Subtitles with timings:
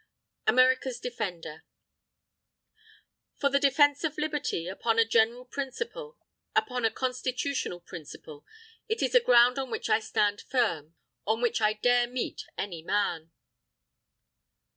[0.47, 1.63] AMERICA'S DEFENDER
[3.39, 6.17] "_For the defence of Liberty, upon a general principle,
[6.55, 8.43] upon a constitutional principle,
[8.89, 10.95] it is a ground on which I stand firm,
[11.27, 13.31] on which I dare meet any man.